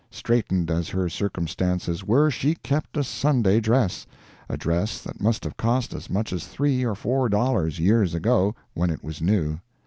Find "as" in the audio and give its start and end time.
0.71-0.89, 5.93-6.09, 6.33-6.47